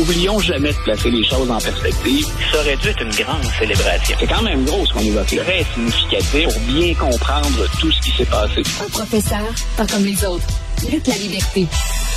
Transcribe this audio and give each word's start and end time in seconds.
Oublions 0.00 0.38
jamais 0.38 0.72
de 0.72 0.78
placer 0.78 1.10
les 1.10 1.22
choses 1.22 1.50
en 1.50 1.58
perspective. 1.58 2.26
Ça 2.50 2.60
aurait 2.60 2.76
dû 2.76 2.88
être 2.88 3.02
une 3.02 3.10
grande 3.10 3.44
célébration. 3.58 4.16
C'est 4.18 4.26
quand 4.26 4.40
même 4.40 4.64
gros 4.64 4.86
ce 4.86 4.94
qu'on 4.94 5.04
nous 5.04 5.18
a 5.18 5.24
fait. 5.24 5.36
Très 5.36 5.64
significatif 5.74 6.44
pour 6.44 6.60
bien 6.60 6.94
comprendre 6.94 7.68
tout 7.78 7.92
ce 7.92 8.00
qui 8.00 8.10
s'est 8.16 8.24
passé. 8.24 8.62
Un 8.82 8.88
professeur, 8.88 9.42
pas 9.76 9.86
comme 9.86 10.06
les 10.06 10.24
autres. 10.24 10.46
Luc 10.90 11.06
la 11.06 11.16
liberté. 11.16 11.66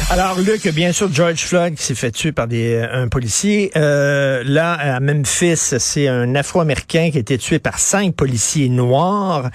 Alors, 0.09 0.39
Luc, 0.39 0.65
bien 0.69 0.93
sûr, 0.93 1.11
George 1.11 1.41
Floyd 1.41 1.75
qui 1.75 1.83
s'est 1.83 1.95
fait 1.95 2.11
tuer 2.11 2.31
par 2.31 2.47
des, 2.47 2.81
un 2.89 3.09
policier. 3.09 3.71
Euh, 3.75 4.43
là, 4.45 4.71
à 4.73 5.01
Memphis, 5.01 5.57
c'est 5.57 6.07
un 6.07 6.35
Afro-Américain 6.35 7.09
qui 7.11 7.17
a 7.17 7.19
été 7.19 7.37
tué 7.37 7.59
par 7.59 7.79
cinq 7.79 8.15
policiers 8.15 8.69
noirs. 8.69 9.49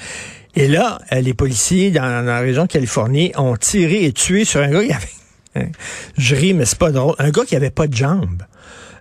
Et 0.54 0.68
là, 0.68 0.98
euh, 1.12 1.22
les 1.22 1.32
policiers 1.32 1.90
dans, 1.90 2.02
dans 2.02 2.26
la 2.26 2.40
région 2.40 2.64
de 2.64 2.68
Californie 2.68 3.32
ont 3.36 3.56
tiré 3.56 4.04
et 4.04 4.12
tué 4.12 4.44
sur 4.44 4.60
un 4.60 4.68
gars 4.68 4.84
qui 4.84 4.92
avait 4.92 5.17
je 6.16 6.34
ris, 6.34 6.54
mais 6.54 6.64
c'est 6.64 6.78
pas 6.78 6.90
drôle. 6.90 7.14
Un 7.18 7.30
gars 7.30 7.44
qui 7.44 7.56
avait 7.56 7.70
pas 7.70 7.86
de 7.86 7.94
jambes. 7.94 8.42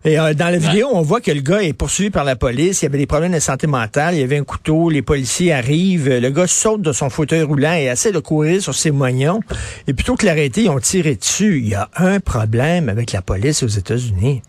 Et 0.05 0.17
euh, 0.19 0.33
dans 0.33 0.49
la 0.49 0.57
vidéo, 0.57 0.87
on 0.93 1.01
voit 1.01 1.21
que 1.21 1.31
le 1.31 1.41
gars 1.41 1.61
est 1.61 1.73
poursuivi 1.73 2.09
par 2.09 2.23
la 2.23 2.35
police. 2.35 2.81
Il 2.81 2.85
y 2.85 2.87
avait 2.87 2.97
des 2.97 3.07
problèmes 3.07 3.33
de 3.33 3.39
santé 3.39 3.67
mentale. 3.67 4.15
Il 4.15 4.21
y 4.21 4.23
avait 4.23 4.37
un 4.37 4.43
couteau. 4.43 4.89
Les 4.89 5.01
policiers 5.01 5.51
arrivent. 5.51 6.09
Le 6.09 6.29
gars 6.29 6.47
saute 6.47 6.81
de 6.81 6.91
son 6.91 7.09
fauteuil 7.09 7.41
roulant 7.41 7.73
et 7.73 7.85
essaie 7.85 8.11
de 8.11 8.19
courir 8.19 8.61
sur 8.61 8.73
ses 8.73 8.91
moignons. 8.91 9.41
Et 9.87 9.93
plutôt 9.93 10.15
que 10.15 10.25
l'arrêter, 10.25 10.63
ils 10.63 10.69
ont 10.69 10.79
tiré 10.79 11.15
dessus. 11.15 11.59
Il 11.59 11.67
y 11.67 11.75
a 11.75 11.89
un 11.95 12.19
problème 12.19 12.89
avec 12.89 13.11
la 13.11 13.21
police 13.21 13.63
aux 13.63 13.67
États-Unis. 13.67 14.41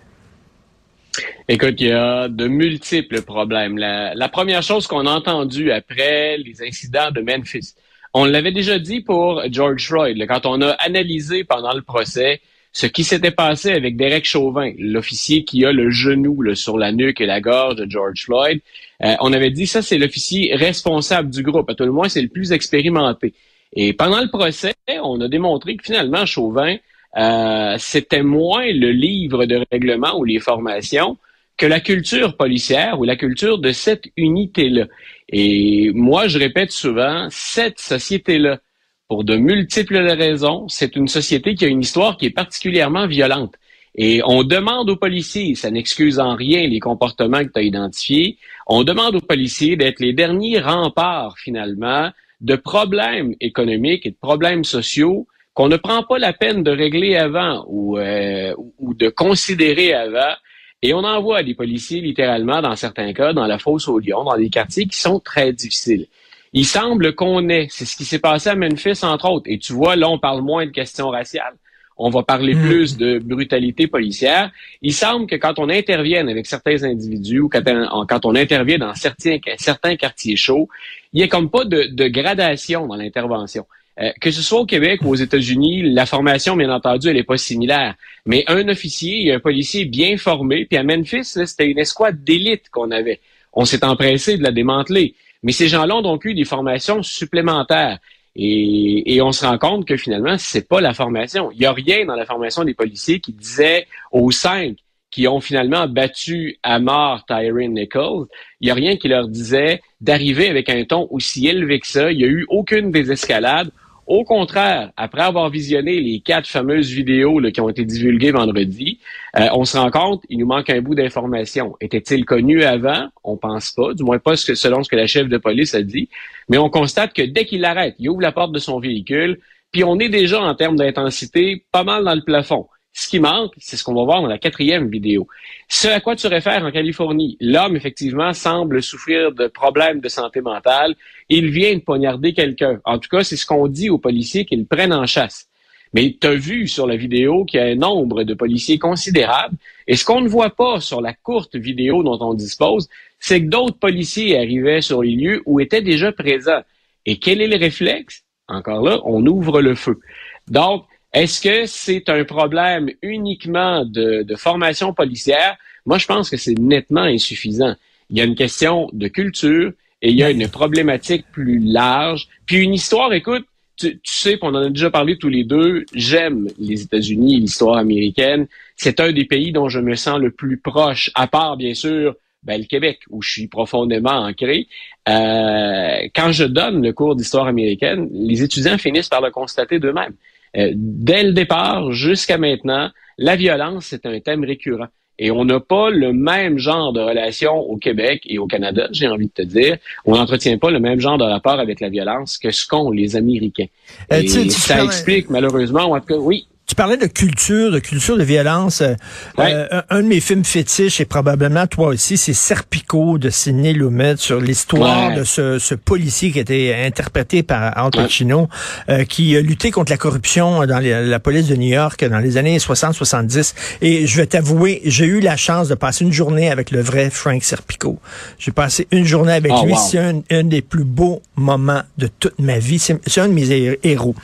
Écoute, 1.48 1.76
il 1.80 1.88
y 1.88 1.92
a 1.92 2.28
de 2.28 2.46
multiples 2.46 3.22
problèmes. 3.22 3.78
La, 3.78 4.14
la 4.14 4.28
première 4.28 4.62
chose 4.62 4.86
qu'on 4.86 5.06
a 5.06 5.10
entendue 5.10 5.72
après 5.72 6.36
les 6.36 6.62
incidents 6.62 7.10
de 7.10 7.20
Memphis, 7.22 7.74
on 8.14 8.24
l'avait 8.24 8.52
déjà 8.52 8.78
dit 8.78 9.00
pour 9.00 9.42
George 9.50 9.86
Floyd, 9.86 10.26
quand 10.26 10.46
on 10.46 10.60
a 10.62 10.70
analysé 10.70 11.44
pendant 11.44 11.74
le 11.74 11.82
procès 11.82 12.40
ce 12.72 12.86
qui 12.86 13.02
s'était 13.02 13.30
passé 13.30 13.72
avec 13.72 13.96
Derek 13.96 14.24
Chauvin, 14.24 14.72
l'officier 14.78 15.44
qui 15.44 15.64
a 15.64 15.72
le 15.72 15.90
genou 15.90 16.54
sur 16.54 16.78
la 16.78 16.92
nuque 16.92 17.20
et 17.20 17.26
la 17.26 17.40
gorge 17.40 17.76
de 17.76 17.90
George 17.90 18.24
Floyd. 18.24 18.60
Euh, 19.02 19.14
on 19.20 19.32
avait 19.32 19.50
dit 19.50 19.66
ça, 19.66 19.82
c'est 19.82 19.98
l'officier 19.98 20.54
responsable 20.54 21.30
du 21.30 21.42
groupe. 21.42 21.68
À 21.70 21.74
tout 21.74 21.84
le 21.84 21.92
moins, 21.92 22.08
c'est 22.08 22.22
le 22.22 22.28
plus 22.28 22.52
expérimenté. 22.52 23.34
Et 23.72 23.92
pendant 23.94 24.20
le 24.20 24.28
procès, 24.28 24.74
on 25.02 25.20
a 25.20 25.28
démontré 25.28 25.76
que 25.76 25.84
finalement, 25.84 26.24
Chauvin, 26.26 26.76
euh, 27.16 27.74
c'était 27.78 28.22
moins 28.22 28.66
le 28.66 28.90
livre 28.92 29.46
de 29.46 29.64
règlement 29.72 30.16
ou 30.18 30.24
les 30.24 30.38
formations 30.38 31.16
que 31.58 31.66
la 31.66 31.80
culture 31.80 32.36
policière 32.36 32.98
ou 32.98 33.04
la 33.04 33.16
culture 33.16 33.58
de 33.58 33.72
cette 33.72 34.04
unité-là. 34.16 34.86
Et 35.28 35.90
moi, 35.92 36.28
je 36.28 36.38
répète 36.38 36.70
souvent, 36.70 37.26
cette 37.30 37.80
société-là, 37.80 38.60
pour 39.08 39.24
de 39.24 39.36
multiples 39.36 39.98
raisons, 39.98 40.68
c'est 40.68 40.94
une 40.94 41.08
société 41.08 41.54
qui 41.54 41.64
a 41.64 41.68
une 41.68 41.80
histoire 41.80 42.16
qui 42.16 42.26
est 42.26 42.30
particulièrement 42.30 43.06
violente. 43.06 43.54
Et 43.96 44.20
on 44.24 44.44
demande 44.44 44.88
aux 44.90 44.96
policiers, 44.96 45.56
ça 45.56 45.70
n'excuse 45.70 46.20
en 46.20 46.36
rien 46.36 46.68
les 46.68 46.78
comportements 46.78 47.44
que 47.44 47.50
tu 47.52 47.58
as 47.58 47.62
identifiés, 47.62 48.38
on 48.66 48.84
demande 48.84 49.16
aux 49.16 49.20
policiers 49.20 49.76
d'être 49.76 49.98
les 49.98 50.12
derniers 50.12 50.60
remparts, 50.60 51.36
finalement, 51.38 52.10
de 52.40 52.54
problèmes 52.54 53.34
économiques 53.40 54.06
et 54.06 54.10
de 54.10 54.16
problèmes 54.20 54.62
sociaux 54.62 55.26
qu'on 55.54 55.68
ne 55.68 55.76
prend 55.76 56.04
pas 56.04 56.18
la 56.18 56.32
peine 56.32 56.62
de 56.62 56.70
régler 56.70 57.16
avant 57.16 57.64
ou, 57.66 57.98
euh, 57.98 58.54
ou 58.78 58.94
de 58.94 59.08
considérer 59.08 59.92
avant 59.92 60.34
et 60.82 60.94
on 60.94 60.98
envoie 60.98 61.42
des 61.42 61.54
policiers, 61.54 62.00
littéralement, 62.00 62.62
dans 62.62 62.76
certains 62.76 63.12
cas, 63.12 63.32
dans 63.32 63.46
la 63.46 63.58
fosse 63.58 63.88
aux 63.88 63.98
lions, 63.98 64.24
dans 64.24 64.36
des 64.36 64.48
quartiers 64.48 64.86
qui 64.86 64.98
sont 64.98 65.18
très 65.18 65.52
difficiles. 65.52 66.06
Il 66.52 66.64
semble 66.64 67.14
qu'on 67.14 67.48
ait, 67.48 67.66
c'est 67.70 67.84
ce 67.84 67.96
qui 67.96 68.04
s'est 68.04 68.20
passé 68.20 68.50
à 68.50 68.54
Memphis, 68.54 69.00
entre 69.02 69.30
autres. 69.30 69.50
Et 69.50 69.58
tu 69.58 69.72
vois, 69.72 69.96
là, 69.96 70.08
on 70.08 70.18
parle 70.18 70.42
moins 70.42 70.66
de 70.66 70.70
questions 70.70 71.08
raciales. 71.08 71.54
On 72.00 72.10
va 72.10 72.22
parler 72.22 72.54
hmm. 72.54 72.62
plus 72.62 72.96
de 72.96 73.18
brutalité 73.18 73.88
policière. 73.88 74.52
Il 74.82 74.94
semble 74.94 75.26
que 75.26 75.34
quand 75.34 75.58
on 75.58 75.68
intervient 75.68 76.26
avec 76.28 76.46
certains 76.46 76.84
individus 76.84 77.40
ou 77.40 77.48
quand 77.48 78.24
on, 78.24 78.34
intervient 78.36 78.78
dans 78.78 78.94
certains, 78.94 79.38
certains 79.58 79.96
quartiers 79.96 80.36
chauds, 80.36 80.68
il 81.12 81.18
n'y 81.18 81.24
a 81.24 81.28
comme 81.28 81.50
pas 81.50 81.64
de, 81.64 81.88
de 81.90 82.06
gradation 82.06 82.86
dans 82.86 82.94
l'intervention. 82.94 83.66
Euh, 84.00 84.12
que 84.20 84.30
ce 84.30 84.42
soit 84.42 84.60
au 84.60 84.66
Québec 84.66 85.00
ou 85.02 85.10
aux 85.10 85.16
États-Unis, 85.16 85.82
la 85.90 86.06
formation, 86.06 86.54
bien 86.54 86.70
entendu, 86.70 87.08
elle 87.08 87.16
n'est 87.16 87.24
pas 87.24 87.36
similaire. 87.36 87.94
Mais 88.26 88.44
un 88.46 88.68
officier 88.68 89.32
un 89.32 89.40
policier 89.40 89.86
bien 89.86 90.16
formés, 90.16 90.66
puis 90.66 90.78
à 90.78 90.84
Memphis, 90.84 91.24
c'était 91.24 91.68
une 91.68 91.78
escouade 91.78 92.22
d'élite 92.22 92.70
qu'on 92.70 92.90
avait. 92.92 93.20
On 93.52 93.64
s'est 93.64 93.84
empressé 93.84 94.38
de 94.38 94.42
la 94.42 94.52
démanteler. 94.52 95.14
Mais 95.42 95.52
ces 95.52 95.68
gens-là 95.68 95.96
ont 95.96 96.02
donc 96.02 96.24
eu 96.24 96.34
des 96.34 96.44
formations 96.44 97.02
supplémentaires. 97.02 97.98
Et, 98.36 99.20
on 99.20 99.32
se 99.32 99.44
rend 99.44 99.58
compte 99.58 99.84
que 99.84 99.96
finalement, 99.96 100.36
c'est 100.38 100.68
pas 100.68 100.80
la 100.80 100.94
formation. 100.94 101.50
Il 101.50 101.58
n'y 101.58 101.66
a 101.66 101.72
rien 101.72 102.04
dans 102.04 102.14
la 102.14 102.24
formation 102.24 102.62
des 102.62 102.74
policiers 102.74 103.18
qui 103.18 103.32
disait 103.32 103.88
aux 104.12 104.30
cinq 104.30 104.76
qui 105.10 105.26
ont 105.26 105.40
finalement 105.40 105.88
battu 105.88 106.58
à 106.62 106.78
mort 106.78 107.24
Tyrone 107.26 107.72
Nichols, 107.72 108.26
il 108.60 108.66
n'y 108.66 108.70
a 108.70 108.74
rien 108.74 108.96
qui 108.96 109.08
leur 109.08 109.26
disait 109.26 109.80
d'arriver 110.00 110.48
avec 110.48 110.68
un 110.68 110.84
ton 110.84 111.08
aussi 111.10 111.48
élevé 111.48 111.80
que 111.80 111.86
ça. 111.86 112.12
Il 112.12 112.18
n'y 112.18 112.24
a 112.24 112.28
eu 112.28 112.44
aucune 112.48 112.92
désescalade. 112.92 113.70
Au 114.08 114.24
contraire, 114.24 114.90
après 114.96 115.20
avoir 115.20 115.50
visionné 115.50 116.00
les 116.00 116.20
quatre 116.20 116.48
fameuses 116.48 116.90
vidéos 116.90 117.42
qui 117.52 117.60
ont 117.60 117.68
été 117.68 117.84
divulguées 117.84 118.30
vendredi, 118.30 119.00
euh, 119.36 119.48
on 119.52 119.66
se 119.66 119.76
rend 119.76 119.90
compte, 119.90 120.22
il 120.30 120.38
nous 120.38 120.46
manque 120.46 120.70
un 120.70 120.80
bout 120.80 120.94
d'information. 120.94 121.76
Était-il 121.82 122.24
connu 122.24 122.62
avant? 122.62 123.08
On 123.22 123.36
pense 123.36 123.70
pas, 123.72 123.92
du 123.92 124.04
moins 124.04 124.18
pas 124.18 124.34
selon 124.34 124.82
ce 124.82 124.88
que 124.88 124.96
la 124.96 125.06
chef 125.06 125.28
de 125.28 125.36
police 125.36 125.74
a 125.74 125.82
dit. 125.82 126.08
Mais 126.48 126.56
on 126.56 126.70
constate 126.70 127.12
que 127.12 127.20
dès 127.20 127.44
qu'il 127.44 127.66
arrête, 127.66 127.96
il 127.98 128.08
ouvre 128.08 128.22
la 128.22 128.32
porte 128.32 128.52
de 128.52 128.58
son 128.58 128.80
véhicule, 128.80 129.40
puis 129.72 129.84
on 129.84 129.98
est 129.98 130.08
déjà 130.08 130.40
en 130.40 130.54
termes 130.54 130.76
d'intensité 130.76 131.66
pas 131.70 131.84
mal 131.84 132.02
dans 132.02 132.14
le 132.14 132.22
plafond. 132.22 132.66
Ce 133.00 133.06
qui 133.06 133.20
manque, 133.20 133.52
c'est 133.58 133.76
ce 133.76 133.84
qu'on 133.84 133.94
va 133.94 134.02
voir 134.02 134.22
dans 134.22 134.26
la 134.26 134.38
quatrième 134.38 134.90
vidéo. 134.90 135.28
Ce 135.68 135.86
à 135.86 136.00
quoi 136.00 136.16
tu 136.16 136.26
réfères 136.26 136.64
en 136.64 136.72
Californie, 136.72 137.36
l'homme, 137.40 137.76
effectivement, 137.76 138.32
semble 138.32 138.82
souffrir 138.82 139.30
de 139.30 139.46
problèmes 139.46 140.00
de 140.00 140.08
santé 140.08 140.40
mentale. 140.40 140.96
Il 141.28 141.48
vient 141.50 141.76
de 141.76 141.80
poignarder 141.80 142.32
quelqu'un. 142.32 142.80
En 142.84 142.98
tout 142.98 143.08
cas, 143.08 143.22
c'est 143.22 143.36
ce 143.36 143.46
qu'on 143.46 143.68
dit 143.68 143.88
aux 143.88 143.98
policiers 143.98 144.44
qu'ils 144.44 144.66
prennent 144.66 144.92
en 144.92 145.06
chasse. 145.06 145.46
Mais 145.92 146.16
tu 146.20 146.26
as 146.26 146.34
vu 146.34 146.66
sur 146.66 146.88
la 146.88 146.96
vidéo 146.96 147.44
qu'il 147.44 147.60
y 147.60 147.62
a 147.62 147.66
un 147.66 147.76
nombre 147.76 148.24
de 148.24 148.34
policiers 148.34 148.80
considérable. 148.80 149.54
Et 149.86 149.94
ce 149.94 150.04
qu'on 150.04 150.20
ne 150.20 150.28
voit 150.28 150.50
pas 150.50 150.80
sur 150.80 151.00
la 151.00 151.14
courte 151.14 151.54
vidéo 151.54 152.02
dont 152.02 152.18
on 152.20 152.34
dispose, 152.34 152.88
c'est 153.20 153.40
que 153.40 153.46
d'autres 153.48 153.78
policiers 153.78 154.36
arrivaient 154.36 154.80
sur 154.80 155.04
les 155.04 155.14
lieux 155.14 155.42
où 155.46 155.60
étaient 155.60 155.82
déjà 155.82 156.10
présents. 156.10 156.62
Et 157.06 157.20
quel 157.20 157.42
est 157.42 157.46
le 157.46 157.58
réflexe? 157.58 158.24
Encore 158.48 158.82
là, 158.82 159.00
on 159.04 159.24
ouvre 159.24 159.60
le 159.60 159.76
feu. 159.76 160.00
Donc, 160.48 160.84
est-ce 161.12 161.40
que 161.40 161.66
c'est 161.66 162.08
un 162.08 162.24
problème 162.24 162.90
uniquement 163.02 163.84
de, 163.84 164.24
formation 164.36 164.92
policière? 164.92 165.56
Moi, 165.86 165.98
je 165.98 166.06
pense 166.06 166.28
que 166.28 166.36
c'est 166.36 166.58
nettement 166.58 167.02
insuffisant. 167.02 167.74
Il 168.10 168.18
y 168.18 168.20
a 168.20 168.24
une 168.24 168.34
question 168.34 168.90
de 168.92 169.08
culture 169.08 169.72
et 170.02 170.10
il 170.10 170.16
y 170.16 170.22
a 170.22 170.30
une 170.30 170.48
problématique 170.48 171.24
plus 171.32 171.58
large. 171.58 172.28
Puis 172.46 172.58
une 172.58 172.74
histoire, 172.74 173.12
écoute, 173.12 173.46
tu, 173.76 173.98
sais 174.04 174.38
qu'on 174.38 174.54
en 174.54 174.62
a 174.62 174.68
déjà 174.68 174.90
parlé 174.90 175.16
tous 175.16 175.28
les 175.28 175.44
deux. 175.44 175.84
J'aime 175.94 176.48
les 176.58 176.82
États-Unis 176.82 177.36
et 177.36 177.40
l'histoire 177.40 177.78
américaine. 177.78 178.46
C'est 178.76 179.00
un 179.00 179.12
des 179.12 179.24
pays 179.24 179.52
dont 179.52 179.68
je 179.68 179.80
me 179.80 179.94
sens 179.94 180.18
le 180.18 180.30
plus 180.30 180.58
proche, 180.58 181.10
à 181.14 181.26
part 181.26 181.56
bien 181.56 181.74
sûr 181.74 182.16
ben, 182.42 182.60
le 182.60 182.66
Québec, 182.66 183.00
où 183.10 183.22
je 183.22 183.30
suis 183.30 183.46
profondément 183.46 184.26
ancré. 184.26 184.68
Euh, 185.08 186.08
quand 186.14 186.32
je 186.32 186.44
donne 186.44 186.82
le 186.82 186.92
cours 186.92 187.16
d'histoire 187.16 187.46
américaine, 187.46 188.08
les 188.12 188.42
étudiants 188.42 188.78
finissent 188.78 189.08
par 189.08 189.20
le 189.20 189.30
constater 189.30 189.78
d'eux-mêmes. 189.78 190.14
Euh, 190.56 190.72
dès 190.74 191.22
le 191.22 191.32
départ 191.32 191.92
jusqu'à 191.92 192.38
maintenant, 192.38 192.90
la 193.18 193.36
violence, 193.36 193.86
c'est 193.86 194.06
un 194.06 194.20
thème 194.20 194.44
récurrent. 194.44 194.88
Et 195.20 195.32
on 195.32 195.44
n'a 195.44 195.58
pas 195.58 195.90
le 195.90 196.12
même 196.12 196.58
genre 196.58 196.92
de 196.92 197.00
relation 197.00 197.58
au 197.58 197.76
Québec 197.76 198.22
et 198.26 198.38
au 198.38 198.46
Canada, 198.46 198.88
j'ai 198.92 199.08
envie 199.08 199.26
de 199.26 199.32
te 199.32 199.42
dire. 199.42 199.76
On 200.04 200.14
n'entretient 200.14 200.58
pas 200.58 200.70
le 200.70 200.78
même 200.78 201.00
genre 201.00 201.18
de 201.18 201.24
rapport 201.24 201.58
avec 201.58 201.80
la 201.80 201.88
violence 201.88 202.38
que 202.38 202.52
ce 202.52 202.66
qu'ont 202.66 202.92
les 202.92 203.16
Américains. 203.16 203.66
Euh, 204.12 204.22
et 204.22 204.28
ça 204.28 204.84
explique 204.84 205.28
malheureusement, 205.28 205.90
en 205.90 205.98
tout 205.98 206.06
cas, 206.06 206.16
oui. 206.16 206.46
Tu 206.68 206.74
parlais 206.74 206.98
de 206.98 207.06
culture, 207.06 207.70
de 207.72 207.78
culture 207.78 208.18
de 208.18 208.22
violence. 208.22 208.82
Euh, 208.82 208.94
euh, 209.38 209.80
un, 209.88 210.02
de 210.02 210.06
mes 210.06 210.20
films 210.20 210.44
fétiches, 210.44 211.00
et 211.00 211.06
probablement 211.06 211.66
toi 211.66 211.88
aussi, 211.88 212.18
c'est 212.18 212.34
Serpico 212.34 213.16
de 213.16 213.30
Sidney 213.30 213.72
Lumet 213.72 214.16
sur 214.18 214.38
l'histoire 214.38 215.14
de 215.14 215.24
ce, 215.24 215.58
ce, 215.58 215.74
policier 215.74 216.30
qui 216.30 216.38
a 216.38 216.42
été 216.42 216.74
interprété 216.74 217.42
par 217.42 217.76
Al 217.78 217.90
Pacino, 217.90 218.50
euh, 218.90 219.04
qui 219.04 219.34
a 219.34 219.40
lutté 219.40 219.70
contre 219.70 219.90
la 219.90 219.96
corruption 219.96 220.66
dans 220.66 220.78
la 220.78 221.20
police 221.20 221.46
de 221.46 221.56
New 221.56 221.70
York 221.70 222.04
dans 222.04 222.18
les 222.18 222.36
années 222.36 222.58
60-70. 222.58 223.54
Et 223.80 224.06
je 224.06 224.16
vais 224.18 224.26
t'avouer, 224.26 224.82
j'ai 224.84 225.06
eu 225.06 225.20
la 225.20 225.38
chance 225.38 225.68
de 225.68 225.74
passer 225.74 226.04
une 226.04 226.12
journée 226.12 226.50
avec 226.50 226.70
le 226.70 226.82
vrai 226.82 227.08
Frank 227.08 227.42
Serpico. 227.44 227.98
J'ai 228.38 228.52
passé 228.52 228.86
une 228.92 229.06
journée 229.06 229.32
avec 229.32 229.52
oh, 229.54 229.64
lui. 229.64 229.74
C'est 229.74 229.98
un, 230.00 230.20
un, 230.30 230.44
des 230.44 230.60
plus 230.60 230.84
beaux 230.84 231.22
moments 231.34 231.80
de 231.96 232.08
toute 232.08 232.38
ma 232.38 232.58
vie. 232.58 232.78
C'est 232.78 233.20
un 233.20 233.28
de 233.28 233.32
mes 233.32 233.78
héros. 233.82 234.14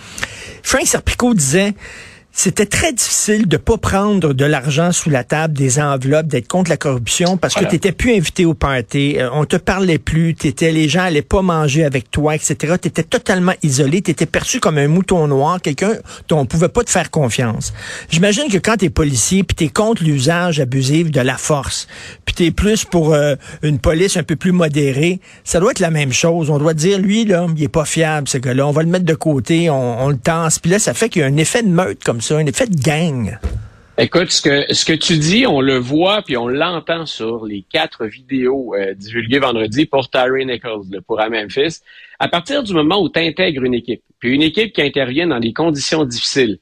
Frank 0.62 0.86
Serpico 0.86 1.32
disait 1.32 1.72
c'était 2.36 2.66
très 2.66 2.92
difficile 2.92 3.46
de 3.46 3.56
pas 3.56 3.78
prendre 3.78 4.34
de 4.34 4.44
l'argent 4.44 4.90
sous 4.90 5.08
la 5.08 5.22
table, 5.22 5.54
des 5.54 5.78
enveloppes, 5.78 6.26
d'être 6.26 6.48
contre 6.48 6.68
la 6.68 6.76
corruption 6.76 7.36
parce 7.36 7.54
que 7.54 7.64
tu 7.64 7.72
n'étais 7.72 7.92
plus 7.92 8.12
invité 8.12 8.44
au 8.44 8.54
party, 8.54 9.16
euh, 9.18 9.30
on 9.32 9.44
te 9.44 9.54
parlait 9.54 9.98
plus, 9.98 10.34
t'étais, 10.34 10.72
les 10.72 10.88
gens 10.88 11.02
allaient 11.02 11.22
pas 11.22 11.42
manger 11.42 11.84
avec 11.84 12.10
toi, 12.10 12.34
etc. 12.34 12.74
Tu 12.82 12.88
étais 12.88 13.04
totalement 13.04 13.52
isolé, 13.62 14.02
tu 14.02 14.10
étais 14.10 14.26
perçu 14.26 14.58
comme 14.58 14.78
un 14.78 14.88
mouton 14.88 15.28
noir, 15.28 15.62
quelqu'un 15.62 15.94
dont 16.28 16.40
on 16.40 16.44
pouvait 16.44 16.68
pas 16.68 16.82
te 16.82 16.90
faire 16.90 17.10
confiance. 17.12 17.72
J'imagine 18.10 18.50
que 18.50 18.58
quand 18.58 18.78
tu 18.78 18.86
es 18.86 18.90
policier, 18.90 19.44
puis 19.44 19.54
tu 19.54 19.64
es 19.64 19.68
contre 19.68 20.02
l'usage 20.02 20.58
abusif 20.58 21.12
de 21.12 21.20
la 21.20 21.38
force, 21.38 21.86
puis 22.26 22.34
tu 22.34 22.44
es 22.46 22.50
plus 22.50 22.84
pour 22.84 23.14
euh, 23.14 23.36
une 23.62 23.78
police 23.78 24.16
un 24.16 24.24
peu 24.24 24.34
plus 24.34 24.52
modérée, 24.52 25.20
ça 25.44 25.60
doit 25.60 25.70
être 25.70 25.78
la 25.78 25.92
même 25.92 26.12
chose. 26.12 26.50
On 26.50 26.58
doit 26.58 26.74
dire, 26.74 26.98
lui, 26.98 27.24
là, 27.24 27.46
il 27.56 27.62
est 27.62 27.68
pas 27.68 27.84
fiable, 27.84 28.26
ce 28.26 28.38
gars-là, 28.38 28.66
on 28.66 28.72
va 28.72 28.82
le 28.82 28.88
mettre 28.88 29.06
de 29.06 29.14
côté, 29.14 29.70
on, 29.70 30.04
on 30.04 30.08
le 30.08 30.18
tasse, 30.18 30.58
puis 30.58 30.72
là, 30.72 30.80
ça 30.80 30.94
fait 30.94 31.08
qu'il 31.08 31.22
y 31.22 31.24
a 31.24 31.28
un 31.28 31.36
effet 31.36 31.62
de 31.62 31.68
meute 31.68 32.02
comme 32.02 32.20
ça, 32.24 32.38
un 32.38 32.46
effet 32.46 32.66
de 32.66 32.80
gang. 32.80 33.38
Écoute, 33.98 34.32
ce 34.32 34.40
que, 34.40 34.74
ce 34.74 34.84
que 34.84 34.94
tu 34.94 35.18
dis, 35.18 35.46
on 35.46 35.60
le 35.60 35.76
voit 35.76 36.22
puis 36.22 36.36
on 36.36 36.48
l'entend 36.48 37.04
sur 37.06 37.44
les 37.44 37.62
quatre 37.70 38.06
vidéos 38.06 38.74
euh, 38.74 38.94
divulguées 38.94 39.38
vendredi 39.38 39.84
pour 39.84 40.08
Tyree 40.08 40.46
Nichols, 40.46 41.02
pour 41.06 41.20
à 41.20 41.28
Memphis. 41.28 41.80
À 42.18 42.28
partir 42.28 42.62
du 42.62 42.72
moment 42.72 43.00
où 43.02 43.10
tu 43.10 43.20
intègres 43.20 43.62
une 43.62 43.74
équipe, 43.74 44.02
puis 44.18 44.34
une 44.34 44.42
équipe 44.42 44.72
qui 44.72 44.82
intervient 44.82 45.26
dans 45.26 45.38
des 45.38 45.52
conditions 45.52 46.04
difficiles, 46.04 46.58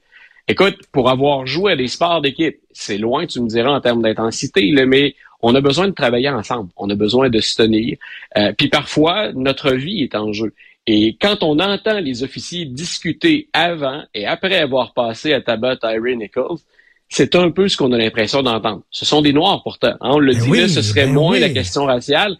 écoute, 0.47 0.75
pour 0.91 1.09
avoir 1.09 1.47
joué 1.47 1.71
à 1.71 1.75
des 1.77 1.87
sports 1.87 2.21
d'équipe, 2.21 2.57
c'est 2.73 2.97
loin, 2.97 3.25
tu 3.25 3.39
me 3.39 3.47
diras, 3.47 3.71
en 3.71 3.81
termes 3.81 4.01
d'intensité, 4.01 4.71
mais 4.85 5.15
on 5.41 5.55
a 5.55 5.61
besoin 5.61 5.87
de 5.87 5.93
travailler 5.93 6.29
ensemble, 6.29 6.69
on 6.75 6.89
a 6.89 6.95
besoin 6.95 7.29
de 7.29 7.39
se 7.39 7.55
tenir. 7.55 7.97
Euh, 8.37 8.51
puis 8.57 8.67
parfois, 8.67 9.31
notre 9.33 9.73
vie 9.73 10.03
est 10.03 10.15
en 10.15 10.33
jeu. 10.33 10.53
Et 10.85 11.17
quand 11.19 11.43
on 11.43 11.59
entend 11.59 11.99
les 11.99 12.23
officiers 12.23 12.65
discuter 12.65 13.47
avant 13.53 14.03
et 14.13 14.25
après 14.25 14.57
avoir 14.57 14.93
passé 14.93 15.33
à 15.33 15.41
tabac 15.41 15.77
Tyree 15.77 16.17
Nichols, 16.17 16.57
c'est 17.07 17.35
un 17.35 17.51
peu 17.51 17.67
ce 17.67 17.77
qu'on 17.77 17.91
a 17.93 17.97
l'impression 17.97 18.41
d'entendre. 18.41 18.81
Ce 18.91 19.05
sont 19.05 19.21
des 19.21 19.33
Noirs 19.33 19.61
pourtant. 19.63 19.93
Hein, 20.01 20.11
on 20.13 20.19
le 20.19 20.33
ben 20.33 20.41
dit 20.41 20.59
là, 20.59 20.67
ce 20.67 20.81
serait 20.81 21.05
ben 21.05 21.13
moins 21.13 21.39
la 21.39 21.49
question 21.49 21.85
raciale 21.85 22.37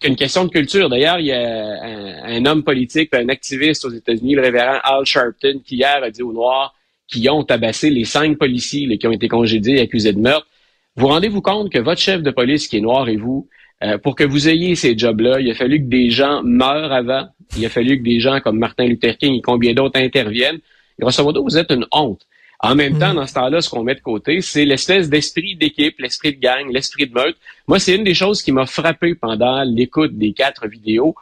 qu'une 0.00 0.16
question 0.16 0.44
de 0.44 0.50
culture. 0.50 0.88
D'ailleurs, 0.88 1.20
il 1.20 1.26
y 1.26 1.32
a 1.32 2.24
un, 2.24 2.44
homme 2.44 2.64
politique, 2.64 3.14
un 3.14 3.28
activiste 3.28 3.84
aux 3.84 3.90
États-Unis, 3.90 4.34
le 4.34 4.42
révérend 4.42 4.78
Al 4.82 5.04
Sharpton, 5.04 5.60
qui 5.64 5.76
hier 5.76 6.02
a 6.02 6.10
dit 6.10 6.22
aux 6.22 6.32
Noirs 6.32 6.74
qui 7.08 7.28
ont 7.30 7.44
tabassé 7.44 7.88
les 7.88 8.04
cinq 8.04 8.36
policiers 8.36 8.98
qui 8.98 9.06
ont 9.06 9.12
été 9.12 9.28
congédiés 9.28 9.78
et 9.78 9.80
accusés 9.82 10.12
de 10.12 10.18
meurtre, 10.18 10.48
vous 10.96 11.06
rendez-vous 11.06 11.42
compte 11.42 11.70
que 11.70 11.78
votre 11.78 12.00
chef 12.00 12.22
de 12.22 12.30
police 12.30 12.66
qui 12.68 12.78
est 12.78 12.80
noir 12.80 13.08
et 13.08 13.16
vous, 13.16 13.48
euh, 13.82 13.98
pour 13.98 14.14
que 14.14 14.24
vous 14.24 14.48
ayez 14.48 14.74
ces 14.74 14.96
jobs-là, 14.96 15.40
il 15.40 15.50
a 15.50 15.54
fallu 15.54 15.80
que 15.80 15.88
des 15.88 16.10
gens 16.10 16.42
meurent 16.42 16.92
avant. 16.92 17.28
Il 17.56 17.64
a 17.66 17.68
fallu 17.68 17.98
que 17.98 18.04
des 18.04 18.20
gens 18.20 18.40
comme 18.40 18.58
Martin 18.58 18.86
Luther 18.86 19.18
King 19.18 19.34
et 19.34 19.42
combien 19.42 19.74
d'autres 19.74 20.00
interviennent. 20.00 20.60
Grosso 20.98 21.22
modo, 21.22 21.42
vous 21.42 21.58
êtes 21.58 21.70
une 21.70 21.86
honte. 21.92 22.26
En 22.60 22.74
même 22.74 22.98
temps, 22.98 23.12
mm. 23.12 23.16
dans 23.16 23.26
ce 23.26 23.34
temps-là, 23.34 23.60
ce 23.60 23.68
qu'on 23.68 23.82
met 23.82 23.94
de 23.94 24.00
côté, 24.00 24.40
c'est 24.40 24.64
l'espèce 24.64 25.10
d'esprit 25.10 25.56
d'équipe, 25.56 25.98
l'esprit 25.98 26.34
de 26.34 26.40
gang, 26.40 26.72
l'esprit 26.72 27.06
de 27.06 27.12
meute. 27.12 27.36
Moi, 27.68 27.78
c'est 27.78 27.94
une 27.94 28.04
des 28.04 28.14
choses 28.14 28.42
qui 28.42 28.50
m'a 28.50 28.64
frappé 28.64 29.14
pendant 29.14 29.62
l'écoute 29.62 30.16
des 30.16 30.32
quatre 30.32 30.66
vidéos. 30.66 31.14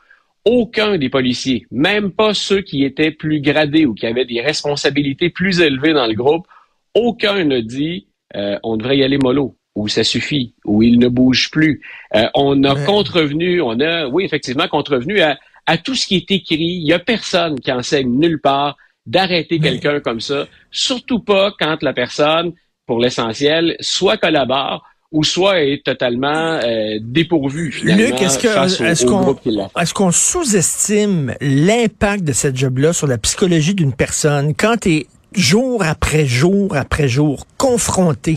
Aucun 0.44 0.96
des 0.96 1.08
policiers, 1.08 1.66
même 1.70 2.12
pas 2.12 2.34
ceux 2.34 2.60
qui 2.60 2.84
étaient 2.84 3.10
plus 3.10 3.40
gradés 3.40 3.86
ou 3.86 3.94
qui 3.94 4.06
avaient 4.06 4.26
des 4.26 4.42
responsabilités 4.42 5.30
plus 5.30 5.60
élevées 5.60 5.94
dans 5.94 6.06
le 6.06 6.12
groupe, 6.12 6.46
aucun 6.94 7.44
ne 7.44 7.60
dit 7.60 8.08
euh, 8.36 8.58
on 8.62 8.76
devrait 8.76 8.98
y 8.98 9.02
aller 9.02 9.16
mollo 9.16 9.56
où 9.74 9.88
ça 9.88 10.04
suffit, 10.04 10.54
où 10.64 10.82
il 10.82 10.98
ne 10.98 11.08
bouge 11.08 11.50
plus. 11.50 11.82
Euh, 12.14 12.26
on 12.34 12.62
a 12.64 12.74
contrevenu, 12.84 13.60
on 13.60 13.80
a, 13.80 14.06
oui, 14.06 14.24
effectivement, 14.24 14.68
contrevenu 14.68 15.20
à, 15.20 15.38
à 15.66 15.78
tout 15.78 15.94
ce 15.94 16.06
qui 16.06 16.16
est 16.16 16.30
écrit. 16.30 16.58
Il 16.58 16.84
n'y 16.84 16.92
a 16.92 16.98
personne 16.98 17.58
qui 17.60 17.72
enseigne 17.72 18.10
nulle 18.10 18.40
part 18.40 18.76
d'arrêter 19.06 19.58
quelqu'un 19.58 20.00
comme 20.00 20.20
ça, 20.20 20.46
surtout 20.70 21.20
pas 21.20 21.52
quand 21.58 21.82
la 21.82 21.92
personne, 21.92 22.52
pour 22.86 23.00
l'essentiel, 23.00 23.76
soit 23.80 24.16
collabore 24.16 24.82
ou 25.12 25.22
soit 25.22 25.60
est 25.60 25.84
totalement 25.84 26.58
euh, 26.64 26.98
dépourvu 27.00 27.70
finalement 27.70 28.16
est-ce 28.16 29.94
qu'on 29.94 30.10
sous-estime 30.10 31.34
l'impact 31.40 32.24
de 32.24 32.32
cette 32.32 32.56
job-là 32.56 32.92
sur 32.92 33.06
la 33.06 33.16
psychologie 33.18 33.74
d'une 33.74 33.92
personne? 33.92 34.54
Quand 34.54 34.76
tu 34.80 34.92
es 34.92 35.06
jour 35.34 35.82
après 35.82 36.26
jour 36.26 36.76
après 36.76 37.08
jour 37.08 37.46
confronté 37.56 38.36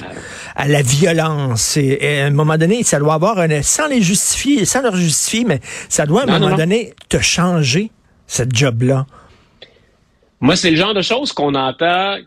à 0.55 0.67
la 0.67 0.81
violence. 0.81 1.77
Et, 1.77 2.19
à 2.19 2.25
un 2.25 2.31
moment 2.31 2.57
donné, 2.57 2.83
ça 2.83 2.99
doit 2.99 3.13
avoir 3.13 3.39
un, 3.39 3.61
sans 3.61 3.87
les 3.87 4.01
justifier, 4.01 4.65
sans 4.65 4.81
leur 4.81 4.95
justifier, 4.95 5.45
mais 5.45 5.59
ça 5.89 6.05
doit 6.05 6.21
à 6.21 6.23
un 6.23 6.39
moment 6.39 6.55
donné 6.55 6.93
te 7.09 7.19
changer, 7.19 7.91
cette 8.25 8.55
job-là. 8.55 9.05
Moi, 10.39 10.55
c'est 10.55 10.71
le 10.71 10.77
genre 10.77 10.93
de 10.93 11.01
choses 11.01 11.31
qu'on 11.31 11.55
entend 11.55 12.17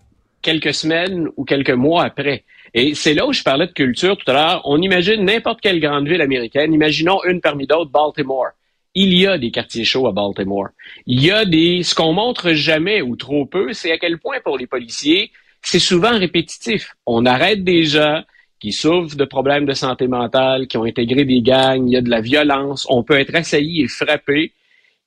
quelques 0.42 0.74
semaines 0.74 1.28
ou 1.36 1.44
quelques 1.44 1.70
mois 1.70 2.04
après. 2.04 2.44
Et 2.72 2.94
c'est 2.94 3.14
là 3.14 3.26
où 3.26 3.32
je 3.32 3.42
parlais 3.42 3.66
de 3.66 3.72
culture 3.72 4.16
tout 4.16 4.30
à 4.30 4.34
l'heure. 4.34 4.62
On 4.64 4.80
imagine 4.80 5.24
n'importe 5.24 5.60
quelle 5.60 5.80
grande 5.80 6.08
ville 6.08 6.20
américaine. 6.20 6.72
Imaginons 6.72 7.22
une 7.24 7.40
parmi 7.40 7.66
d'autres, 7.66 7.90
Baltimore 7.90 8.50
il 8.94 9.14
y 9.14 9.26
a 9.26 9.38
des 9.38 9.50
quartiers 9.50 9.84
chauds 9.84 10.06
à 10.06 10.12
Baltimore. 10.12 10.68
Il 11.06 11.22
y 11.24 11.30
a 11.30 11.44
des, 11.44 11.82
ce 11.82 11.94
qu'on 11.94 12.12
montre 12.12 12.52
jamais 12.52 13.02
ou 13.02 13.16
trop 13.16 13.46
peu, 13.46 13.72
c'est 13.72 13.92
à 13.92 13.98
quel 13.98 14.18
point 14.18 14.40
pour 14.42 14.58
les 14.58 14.66
policiers, 14.66 15.30
c'est 15.62 15.78
souvent 15.78 16.18
répétitif. 16.18 16.94
On 17.06 17.26
arrête 17.26 17.62
des 17.62 17.84
gens 17.84 18.22
qui 18.58 18.72
souffrent 18.72 19.16
de 19.16 19.24
problèmes 19.24 19.64
de 19.64 19.72
santé 19.72 20.06
mentale, 20.06 20.66
qui 20.66 20.76
ont 20.76 20.84
intégré 20.84 21.24
des 21.24 21.40
gangs, 21.40 21.88
il 21.88 21.92
y 21.92 21.96
a 21.96 22.02
de 22.02 22.10
la 22.10 22.20
violence, 22.20 22.86
on 22.90 23.02
peut 23.02 23.18
être 23.18 23.34
assailli 23.34 23.82
et 23.82 23.88
frappé. 23.88 24.52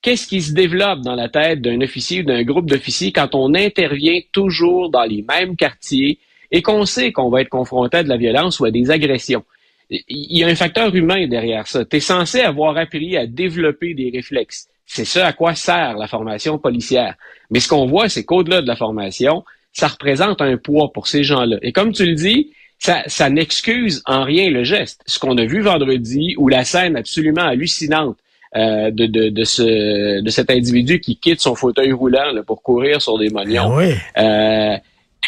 Qu'est-ce 0.02 0.26
qui 0.26 0.42
se 0.42 0.52
développe 0.52 1.00
dans 1.00 1.14
la 1.14 1.28
tête 1.28 1.62
d'un 1.62 1.80
officier 1.80 2.20
ou 2.20 2.24
d'un 2.24 2.42
groupe 2.42 2.68
d'officiers 2.68 3.12
quand 3.12 3.34
on 3.34 3.54
intervient 3.54 4.20
toujours 4.32 4.90
dans 4.90 5.04
les 5.04 5.22
mêmes 5.22 5.56
quartiers 5.56 6.18
et 6.50 6.62
qu'on 6.62 6.84
sait 6.84 7.12
qu'on 7.12 7.30
va 7.30 7.42
être 7.42 7.48
confronté 7.48 7.98
à 7.98 8.02
de 8.02 8.08
la 8.08 8.16
violence 8.16 8.60
ou 8.60 8.64
à 8.64 8.70
des 8.70 8.90
agressions? 8.90 9.44
Il 9.90 10.38
y 10.38 10.44
a 10.44 10.46
un 10.46 10.54
facteur 10.54 10.94
humain 10.94 11.26
derrière 11.26 11.66
ça. 11.66 11.84
Tu 11.84 11.96
es 11.96 12.00
censé 12.00 12.40
avoir 12.40 12.76
appris 12.76 13.16
à 13.16 13.26
développer 13.26 13.94
des 13.94 14.10
réflexes. 14.12 14.68
C'est 14.86 15.04
ça 15.04 15.26
à 15.26 15.32
quoi 15.32 15.54
sert 15.54 15.96
la 15.96 16.06
formation 16.06 16.58
policière. 16.58 17.14
Mais 17.50 17.60
ce 17.60 17.68
qu'on 17.68 17.86
voit, 17.86 18.08
c'est 18.08 18.24
qu'au-delà 18.24 18.62
de 18.62 18.66
la 18.66 18.76
formation, 18.76 19.44
ça 19.72 19.88
représente 19.88 20.40
un 20.40 20.56
poids 20.56 20.92
pour 20.92 21.06
ces 21.06 21.24
gens-là. 21.24 21.56
Et 21.62 21.72
comme 21.72 21.92
tu 21.92 22.06
le 22.06 22.14
dis, 22.14 22.52
ça, 22.78 23.02
ça 23.06 23.30
n'excuse 23.30 24.02
en 24.06 24.24
rien 24.24 24.50
le 24.50 24.62
geste. 24.62 25.02
Ce 25.06 25.18
qu'on 25.18 25.36
a 25.38 25.44
vu 25.44 25.62
vendredi, 25.62 26.34
ou 26.38 26.48
la 26.48 26.64
scène 26.64 26.96
absolument 26.96 27.42
hallucinante 27.42 28.16
euh, 28.56 28.90
de, 28.90 29.06
de, 29.06 29.30
de, 29.30 29.44
ce, 29.44 30.20
de 30.20 30.30
cet 30.30 30.50
individu 30.50 31.00
qui 31.00 31.16
quitte 31.16 31.40
son 31.40 31.54
fauteuil 31.54 31.92
roulant 31.92 32.32
pour 32.46 32.62
courir 32.62 33.02
sur 33.02 33.18
des 33.18 33.30
mognons. 33.30 33.78
Ah 33.78 34.22
euh, 34.22 34.76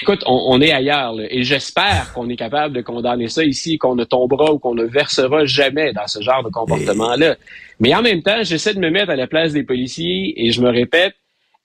Écoute, 0.02 0.22
on, 0.26 0.60
est 0.60 0.72
ailleurs 0.72 1.14
et 1.18 1.42
j'espère 1.42 2.12
qu'on 2.12 2.28
est 2.28 2.36
capable 2.36 2.74
de 2.74 2.82
condamner 2.82 3.28
ça 3.28 3.44
ici, 3.44 3.78
qu'on 3.78 3.94
ne 3.94 4.04
tombera 4.04 4.52
ou 4.52 4.58
qu'on 4.58 4.74
ne 4.74 4.84
versera 4.84 5.46
jamais 5.46 5.92
dans 5.92 6.06
ce 6.06 6.20
genre 6.20 6.42
de 6.42 6.50
comportement-là. 6.50 7.36
Mais 7.80 7.94
en 7.94 8.02
même 8.02 8.22
temps, 8.22 8.42
j'essaie 8.42 8.74
de 8.74 8.78
me 8.78 8.90
mettre 8.90 9.10
à 9.10 9.16
la 9.16 9.26
place 9.26 9.52
des 9.52 9.62
policiers 9.62 10.34
et 10.44 10.52
je 10.52 10.60
me 10.60 10.68
répète, 10.68 11.14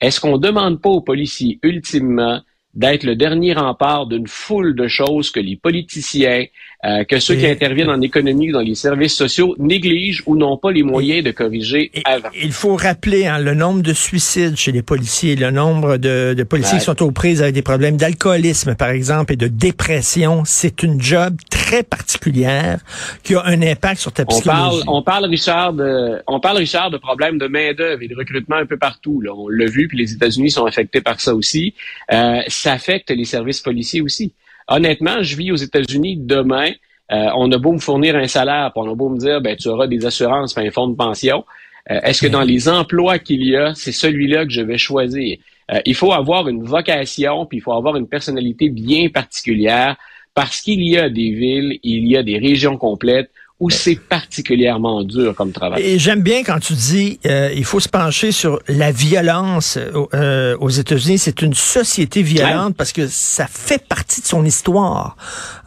est-ce 0.00 0.20
qu'on 0.20 0.38
demande 0.38 0.80
pas 0.80 0.88
aux 0.88 1.02
policiers 1.02 1.58
ultimement 1.62 2.40
d'être 2.74 3.04
le 3.04 3.16
dernier 3.16 3.52
rempart 3.52 4.06
d'une 4.06 4.26
foule 4.26 4.74
de 4.74 4.88
choses 4.88 5.30
que 5.30 5.40
les 5.40 5.56
politiciens, 5.56 6.46
euh, 6.84 7.04
que 7.04 7.20
ceux 7.20 7.36
qui 7.36 7.46
interviennent 7.46 7.90
en 7.90 8.00
économie 8.00 8.50
ou 8.50 8.54
dans 8.54 8.60
les 8.60 8.74
services 8.74 9.14
sociaux 9.14 9.54
négligent 9.58 10.22
ou 10.26 10.36
n'ont 10.36 10.56
pas 10.56 10.72
les 10.72 10.82
moyens 10.82 11.22
de 11.22 11.30
corriger 11.30 11.92
avant. 12.04 12.28
Il 12.34 12.52
faut 12.52 12.74
rappeler 12.74 13.26
hein, 13.26 13.38
le 13.38 13.54
nombre 13.54 13.82
de 13.82 13.92
suicides 13.92 14.56
chez 14.56 14.72
les 14.72 14.82
policiers, 14.82 15.36
le 15.36 15.52
nombre 15.52 15.96
de, 15.96 16.34
de 16.34 16.42
policiers 16.42 16.78
qui 16.78 16.84
sont 16.84 17.00
aux 17.02 17.12
prises 17.12 17.40
avec 17.40 17.54
des 17.54 17.62
problèmes 17.62 17.96
d'alcoolisme, 17.96 18.74
par 18.74 18.90
exemple, 18.90 19.32
et 19.32 19.36
de 19.36 19.46
dépression. 19.46 20.42
C'est 20.44 20.82
une 20.82 21.00
job 21.00 21.36
très 21.50 21.84
particulière 21.84 22.80
qui 23.22 23.36
a 23.36 23.42
un 23.44 23.62
impact 23.62 24.00
sur 24.00 24.12
ta 24.12 24.24
psychologie. 24.24 24.48
On 24.48 24.70
parle, 24.70 24.82
on 24.88 25.02
parle 25.02 25.24
Richard, 25.26 25.72
de, 25.74 26.20
on 26.26 26.40
parle 26.40 26.58
Richard 26.58 26.90
de 26.90 26.98
problèmes 26.98 27.38
de 27.38 27.46
main 27.46 27.72
d'œuvre 27.74 28.02
et 28.02 28.08
de 28.08 28.16
recrutement 28.16 28.56
un 28.56 28.66
peu 28.66 28.76
partout. 28.76 29.20
Là. 29.20 29.32
On 29.34 29.48
l'a 29.48 29.66
vu, 29.66 29.86
puis 29.86 29.98
les 29.98 30.12
États-Unis 30.12 30.50
sont 30.50 30.66
affectés 30.66 31.00
par 31.00 31.20
ça 31.20 31.34
aussi. 31.34 31.74
Euh, 32.12 32.40
ça 32.48 32.72
affecte 32.72 33.10
les 33.10 33.24
services 33.24 33.60
policiers 33.60 34.00
aussi. 34.00 34.34
Honnêtement, 34.72 35.22
je 35.22 35.36
vis 35.36 35.52
aux 35.52 35.56
États-Unis 35.56 36.16
demain. 36.16 36.70
Euh, 37.12 37.28
on 37.36 37.52
a 37.52 37.58
beau 37.58 37.72
me 37.72 37.78
fournir 37.78 38.16
un 38.16 38.26
salaire, 38.26 38.72
puis 38.72 38.82
on 38.82 38.90
a 38.90 38.94
beau 38.94 39.10
me 39.10 39.18
dire, 39.18 39.42
ben, 39.42 39.54
tu 39.54 39.68
auras 39.68 39.86
des 39.86 40.06
assurances, 40.06 40.56
un 40.56 40.70
fonds 40.70 40.88
de 40.88 40.96
pension. 40.96 41.44
Euh, 41.90 42.00
est-ce 42.02 42.22
que 42.22 42.26
dans 42.26 42.40
les 42.40 42.70
emplois 42.70 43.18
qu'il 43.18 43.44
y 43.44 43.54
a, 43.54 43.74
c'est 43.74 43.92
celui-là 43.92 44.46
que 44.46 44.50
je 44.50 44.62
vais 44.62 44.78
choisir? 44.78 45.36
Euh, 45.70 45.80
il 45.84 45.94
faut 45.94 46.12
avoir 46.12 46.48
une 46.48 46.64
vocation, 46.64 47.44
puis 47.44 47.58
il 47.58 47.60
faut 47.60 47.74
avoir 47.74 47.96
une 47.96 48.08
personnalité 48.08 48.70
bien 48.70 49.10
particulière, 49.10 49.96
parce 50.32 50.62
qu'il 50.62 50.82
y 50.82 50.96
a 50.96 51.10
des 51.10 51.32
villes, 51.32 51.78
il 51.82 52.06
y 52.08 52.16
a 52.16 52.22
des 52.22 52.38
régions 52.38 52.78
complètes 52.78 53.30
où 53.62 53.70
c'est 53.70 53.94
particulièrement 53.94 55.04
dur 55.04 55.36
comme 55.36 55.52
travail? 55.52 55.80
Et 55.80 55.98
j'aime 56.00 56.20
bien 56.20 56.42
quand 56.42 56.58
tu 56.58 56.72
dis 56.72 57.20
euh, 57.26 57.52
il 57.54 57.64
faut 57.64 57.78
se 57.78 57.88
pencher 57.88 58.32
sur 58.32 58.58
la 58.66 58.90
violence 58.90 59.78
euh, 60.14 60.56
aux 60.58 60.68
États-Unis. 60.68 61.18
C'est 61.18 61.42
une 61.42 61.54
société 61.54 62.22
violente 62.22 62.74
parce 62.76 62.92
que 62.92 63.06
ça 63.06 63.46
fait 63.46 63.86
partie 63.86 64.20
de 64.20 64.26
son 64.26 64.44
histoire. 64.44 65.16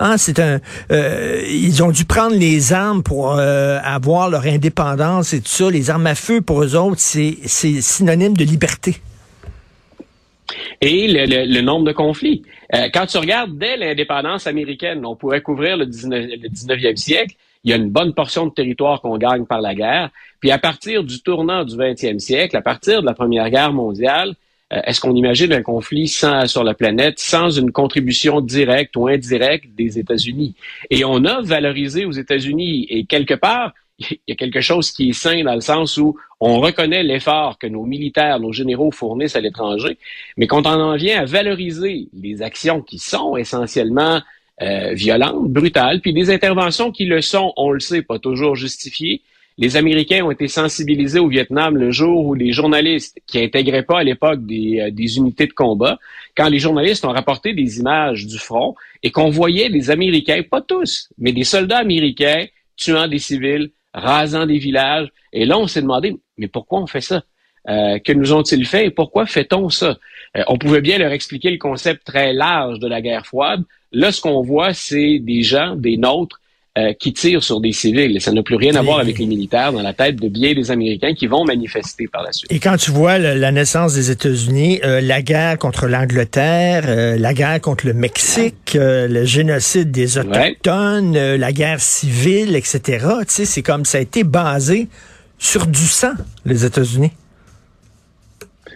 Hein, 0.02 0.18
c'est 0.18 0.40
un, 0.40 0.60
euh, 0.92 1.42
ils 1.48 1.82
ont 1.84 1.92
dû 1.92 2.04
prendre 2.04 2.36
les 2.36 2.74
armes 2.74 3.02
pour 3.02 3.32
euh, 3.32 3.80
avoir 3.82 4.30
leur 4.30 4.46
indépendance 4.46 5.34
et 5.34 5.40
tout 5.40 5.48
ça. 5.48 5.72
Les 5.72 5.90
armes 5.90 6.08
à 6.08 6.16
feu 6.16 6.42
pour 6.42 6.64
eux 6.64 6.76
autres, 6.76 7.00
c'est 7.00 7.38
synonyme 7.46 8.36
de 8.36 8.44
liberté. 8.44 8.98
Et 10.82 11.08
le, 11.08 11.26
le, 11.26 11.46
le 11.46 11.62
nombre 11.62 11.86
de 11.86 11.94
conflits. 11.94 12.44
Euh, 12.74 12.90
quand 12.94 13.06
tu 13.06 13.18
regardes 13.18 13.58
dès 13.58 13.78
l'indépendance 13.78 14.48
américaine, 14.48 15.06
on 15.06 15.16
pourrait 15.16 15.42
couvrir 15.42 15.78
le, 15.78 15.86
19, 15.86 16.26
le 16.42 16.50
19e 16.50 16.96
siècle. 16.98 17.36
Il 17.66 17.72
y 17.72 17.74
a 17.74 17.78
une 17.78 17.90
bonne 17.90 18.14
portion 18.14 18.46
de 18.46 18.54
territoire 18.54 19.02
qu'on 19.02 19.18
gagne 19.18 19.46
par 19.46 19.60
la 19.60 19.74
guerre. 19.74 20.12
Puis 20.40 20.52
à 20.52 20.60
partir 20.60 21.04
du 21.04 21.22
tournant 21.22 21.66
du 21.66 21.76
20e 21.76 22.20
siècle, 22.20 22.56
à 22.56 22.62
partir 22.62 23.02
de 23.02 23.06
la 23.08 23.16
Première 23.16 23.50
Guerre 23.50 23.74
mondiale, 23.74 24.36
euh, 24.72 24.82
est-ce 24.86 25.02
qu'on 25.02 25.16
imagine 25.16 25.52
un 25.52 25.64
conflit 25.64 26.08
sans, 26.08 26.48
sur 26.48 26.64
la 26.64 26.76
planète 26.76 27.20
sans 27.20 27.50
une 27.50 27.72
contribution 27.72 28.40
directe 28.42 28.96
ou 28.96 29.08
indirecte 29.08 29.68
des 29.76 29.98
États-Unis? 29.98 30.56
Et 30.90 31.04
on 31.06 31.26
a 31.26 31.42
valorisé 31.42 32.06
aux 32.06 32.12
États-Unis 32.12 32.86
et 32.90 33.06
quelque 33.06 33.34
part, 33.34 33.74
il 34.00 34.20
y 34.28 34.32
a 34.32 34.36
quelque 34.36 34.62
chose 34.62 34.92
qui 34.92 35.10
est 35.10 35.14
sain 35.14 35.44
dans 35.44 35.56
le 35.56 35.62
sens 35.62 35.98
où 35.98 36.18
on 36.40 36.60
reconnaît 36.60 37.04
l'effort 37.04 37.58
que 37.58 37.68
nos 37.68 37.86
militaires, 37.86 38.40
nos 38.40 38.52
généraux 38.52 38.92
fournissent 38.92 39.36
à 39.36 39.42
l'étranger, 39.42 39.98
mais 40.38 40.48
quand 40.48 40.68
on 40.68 40.82
en 40.82 40.96
vient 40.96 41.22
à 41.22 41.26
valoriser 41.26 42.10
les 42.14 42.42
actions 42.42 42.82
qui 42.82 43.00
sont 43.00 43.38
essentiellement 43.38 44.22
euh, 44.62 44.94
violentes, 44.94 45.50
brutales, 45.50 46.02
puis 46.02 46.14
des 46.14 46.30
interventions 46.30 46.92
qui 46.92 47.06
le 47.06 47.22
sont, 47.22 47.54
on 47.58 47.72
le 47.72 47.80
sait, 47.80 48.02
pas 48.02 48.20
toujours 48.20 48.56
justifiées, 48.56 49.22
les 49.58 49.78
Américains 49.78 50.26
ont 50.26 50.32
été 50.32 50.48
sensibilisés 50.48 51.20
au 51.20 51.30
Vietnam 51.30 51.78
le 51.78 51.90
jour 51.92 52.26
où 52.26 52.34
les 52.34 52.52
journalistes 52.52 53.20
qui 53.26 53.40
intégraient 53.40 53.84
pas 53.84 54.00
à 54.00 54.04
l'époque 54.04 54.46
des, 54.46 54.82
euh, 54.82 54.92
des, 54.92 55.18
unités 55.18 55.48
de 55.48 55.54
combat, 55.54 55.98
quand 56.36 56.50
les 56.50 56.60
journalistes 56.60 57.06
ont 57.06 57.14
rapporté 57.14 57.54
des 57.54 57.80
images 57.80 58.26
du 58.26 58.38
front 58.38 58.76
et 59.02 59.12
qu'on 59.12 59.30
voyait 59.30 59.70
des 59.70 59.90
Américains, 59.92 60.42
pas 60.44 60.62
tous, 60.62 61.10
mais 61.18 61.32
des 61.32 61.46
soldats 61.46 61.78
américains 61.78 62.46
tuant 62.76 63.08
des 63.08 63.20
civils, 63.20 63.72
rasant 63.94 64.46
des 64.46 64.58
villages. 64.58 65.08
Et 65.32 65.46
là, 65.46 65.58
on 65.58 65.68
s'est 65.68 65.82
demandé, 65.82 66.18
mais 66.38 66.48
pourquoi 66.48 66.82
on 66.82 66.88
fait 66.88 67.02
ça? 67.02 67.24
Euh, 67.68 67.98
que 67.98 68.12
nous 68.12 68.32
ont-ils 68.32 68.66
fait 68.66 68.88
et 68.88 68.92
pourquoi 68.92 69.26
fait-on 69.26 69.70
ça? 69.70 69.98
Euh, 70.38 70.44
on 70.48 70.58
pouvait 70.58 70.82
bien 70.82 71.00
leur 71.00 71.12
expliquer 71.12 71.50
le 71.50 71.58
concept 71.58 72.06
très 72.06 72.32
large 72.32 72.80
de 72.80 72.88
la 72.88 73.02
guerre 73.02 73.26
froide. 73.26 73.64
Là, 73.96 74.12
ce 74.12 74.20
qu'on 74.20 74.42
voit, 74.42 74.74
c'est 74.74 75.20
des 75.20 75.42
gens, 75.42 75.76
des 75.76 75.96
nôtres, 75.96 76.42
euh, 76.78 76.92
qui 76.92 77.14
tirent 77.14 77.42
sur 77.42 77.62
des 77.62 77.72
civils. 77.72 78.20
Ça 78.20 78.34
n'a 78.34 78.44
plus 78.44 78.58
rien 78.58 78.76
à 78.76 78.82
voir 78.82 79.00
avec 79.00 79.18
les 79.18 79.26
militaires 79.26 79.72
dans 79.72 79.82
la 79.82 79.94
tête 79.94 80.18
de 80.18 80.28
bien 80.28 80.54
des 80.54 80.72
Américains 80.72 81.14
qui 81.14 81.26
vont 81.26 81.46
manifester 81.46 82.06
par 82.10 82.22
la 82.22 82.34
suite. 82.34 82.52
Et 82.52 82.60
quand 82.60 82.76
tu 82.76 82.92
vois 82.92 83.18
la 83.18 83.52
naissance 83.54 83.94
des 83.94 84.12
États-Unis, 84.12 84.82
euh, 84.84 85.00
la 85.00 85.22
guerre 85.22 85.58
contre 85.58 85.88
l'Angleterre, 85.88 86.84
euh, 86.88 87.18
la 87.18 87.34
guerre 87.34 87.62
contre 87.62 87.86
le 87.86 87.94
Mexique, 87.94 88.74
le 88.76 89.24
génocide 89.24 89.90
des 89.92 90.18
Autochtones, 90.18 91.14
la 91.16 91.52
guerre 91.54 91.80
civile, 91.80 92.58
etc., 92.58 92.82
tu 92.82 93.26
sais, 93.30 93.46
c'est 93.46 93.64
comme 93.64 93.86
ça 93.86 94.00
a 94.00 94.02
été 94.02 94.26
basé 94.26 94.90
sur 95.40 95.68
du 95.68 95.80
sang, 95.80 96.12
les 96.46 96.66
États-Unis. 96.66 97.12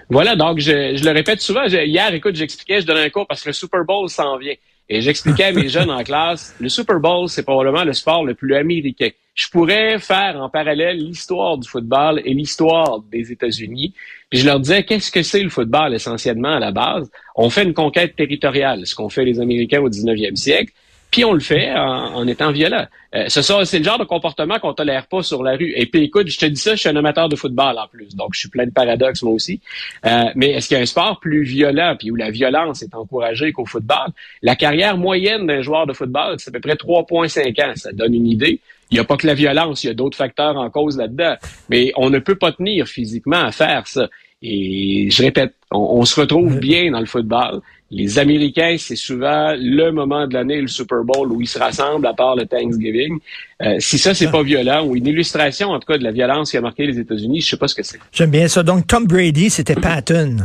Voilà, 0.10 0.38
donc 0.38 0.60
je, 0.60 0.96
je, 0.96 1.04
le 1.04 1.12
répète 1.12 1.42
souvent. 1.42 1.66
hier, 1.66 2.14
écoute, 2.14 2.36
j'expliquais, 2.36 2.80
je 2.80 2.86
donnais 2.86 3.04
un 3.04 3.10
cours 3.10 3.28
parce 3.28 3.44
que 3.44 3.50
le 3.50 3.54
Super 3.54 3.84
Bowl 3.84 4.10
s'en 4.10 4.38
vient. 4.38 4.56
Et 4.92 5.02
j'expliquais 5.02 5.44
à 5.44 5.52
mes 5.52 5.70
jeunes 5.70 5.92
en 5.92 6.04
classe, 6.04 6.56
le 6.60 6.68
Super 6.68 7.00
Bowl, 7.00 7.30
c'est 7.30 7.44
probablement 7.44 7.84
le 7.84 7.94
sport 7.94 8.26
le 8.26 8.34
plus 8.34 8.56
américain. 8.56 9.10
Je 9.36 9.48
pourrais 9.50 10.00
faire 10.00 10.42
en 10.42 10.50
parallèle 10.50 10.98
l'histoire 10.98 11.60
du 11.60 11.70
football 11.70 12.22
et 12.26 12.34
l'histoire 12.34 13.00
des 13.12 13.32
États-Unis. 13.32 13.94
Puis 14.30 14.40
je 14.40 14.46
leur 14.46 14.60
disais, 14.60 14.84
qu'est-ce 14.84 15.12
que 15.12 15.22
c'est 15.22 15.44
le 15.44 15.50
football 15.50 15.94
essentiellement 15.94 16.56
à 16.56 16.60
la 16.60 16.72
base? 16.72 17.10
On 17.36 17.52
fait 17.52 17.64
une 17.64 17.76
conquête 17.76 18.16
territoriale, 18.16 18.88
ce 18.88 18.96
qu'ont 18.96 19.10
fait 19.10 19.26
les 19.26 19.40
Américains 19.40 19.80
au 19.80 19.90
19e 19.90 20.36
siècle. 20.36 20.74
Puis 21.12 21.26
on 21.26 21.34
le 21.34 21.40
fait 21.40 21.72
en, 21.74 22.28
étant 22.28 22.52
violent. 22.52 22.86
Euh, 23.16 23.26
c'est 23.30 23.80
le 23.80 23.84
genre 23.84 23.98
de 23.98 24.04
comportement 24.04 24.60
qu'on 24.60 24.74
tolère 24.74 25.08
pas 25.08 25.24
sur 25.24 25.42
la 25.42 25.56
rue. 25.56 25.74
Et 25.76 25.88
puis 25.88 26.04
écoute, 26.04 26.28
je 26.28 26.38
te 26.38 26.46
dis 26.46 26.60
ça, 26.60 26.76
je 26.76 26.82
suis 26.82 26.90
un 26.90 26.96
amateur 26.96 27.28
de 27.30 27.36
football 27.36 27.80
en 27.80 27.88
plus, 27.88 28.16
donc 28.16 28.30
je 28.34 28.42
suis 28.42 28.50
plein 28.50 28.66
de 28.66 28.72
paradoxes 28.72 29.24
moi 29.24 29.34
aussi. 29.34 29.60
Euh, 30.06 30.26
mais 30.36 30.52
est-ce 30.52 30.68
qu'il 30.68 30.78
y 30.78 30.80
a 30.80 30.84
un 30.84 30.86
sport 30.86 31.20
plus 31.20 31.42
violent, 31.44 31.96
puis 31.98 32.12
où 32.12 32.16
la 32.16 32.30
violence 32.30 32.84
est 32.84 32.94
encouragée 32.94 33.52
qu'au 33.52 33.66
football? 33.66 34.10
La 34.44 34.56
carrière 34.56 34.98
moyenne 34.98 35.48
d'un 35.48 35.62
joueur 35.62 35.88
de 35.88 35.94
football, 35.94 36.36
c'est 36.38 36.50
à 36.50 36.54
peu 36.54 36.60
près 36.60 36.76
3,5 36.76 37.66
ans. 37.66 37.74
Ça 37.76 37.92
donne 37.92 38.14
une 38.14 38.28
idée. 38.28 38.60
Il 38.92 38.96
n'y 38.96 39.00
a 39.00 39.04
pas 39.04 39.18
que 39.18 39.26
la 39.26 39.34
violence, 39.34 39.84
il 39.84 39.88
y 39.88 39.90
a 39.90 39.94
d'autres 39.94 40.18
facteurs 40.18 40.58
en 40.58 40.70
cause 40.70 40.98
là-dedans. 40.98 41.36
Mais 41.70 41.92
on 41.96 42.10
ne 42.12 42.20
peut 42.20 42.36
pas 42.36 42.52
tenir 42.52 42.88
physiquement 42.88 43.44
à 43.44 43.52
faire 43.52 43.88
ça. 43.88 44.08
Et 44.42 45.10
je 45.12 45.24
répète, 45.24 45.54
on 45.72 46.06
se 46.06 46.20
retrouve 46.20 46.60
bien 46.60 46.92
dans 46.92 47.00
le 47.00 47.06
football. 47.06 47.62
Les 47.92 48.20
Américains, 48.20 48.76
c'est 48.78 48.96
souvent 48.96 49.56
le 49.58 49.90
moment 49.92 50.28
de 50.28 50.34
l'année, 50.36 50.62
le 50.62 50.68
Super 50.68 51.04
Bowl, 51.04 51.32
où 51.32 51.42
ils 51.42 51.48
se 51.48 51.58
rassemblent 51.58 52.06
à 52.06 52.14
part 52.14 52.36
le 52.36 52.46
Thanksgiving. 52.46 53.18
Euh, 53.64 53.80
si 53.80 53.98
ça, 53.98 54.14
c'est 54.14 54.30
pas 54.30 54.44
violent, 54.44 54.86
ou 54.86 54.96
une 54.96 55.08
illustration, 55.08 55.70
en 55.70 55.80
tout 55.80 55.92
cas, 55.92 55.98
de 55.98 56.04
la 56.04 56.12
violence 56.12 56.52
qui 56.52 56.58
a 56.58 56.62
marqué 56.62 56.86
les 56.86 57.00
États-Unis, 57.00 57.42
je 57.42 57.50
sais 57.50 57.58
pas 57.58 57.68
ce 57.68 57.74
que 57.74 57.82
c'est. 57.82 58.00
J'aime 58.12 58.30
bien 58.30 58.48
ça. 58.48 58.62
Donc, 58.62 58.86
Tom 58.86 59.08
Brady, 59.08 59.50
c'était 59.50 59.76
Patton. 59.76 60.38